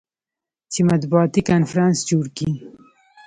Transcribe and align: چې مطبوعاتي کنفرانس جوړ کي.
چې 0.71 0.79
مطبوعاتي 0.89 1.41
کنفرانس 1.49 1.97
جوړ 2.09 2.25
کي. 2.37 2.49